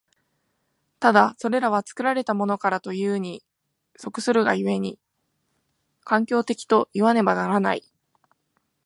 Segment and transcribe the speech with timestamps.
[0.99, 3.43] ただそれは作られたものからというに
[3.97, 4.97] 即するが故に、
[6.05, 7.83] 環境的といわねばならない。